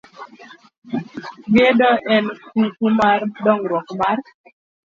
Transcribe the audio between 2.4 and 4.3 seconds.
kuku mar dongruok mar